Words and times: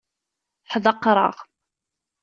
Ḥdaqreɣ. 0.71 1.35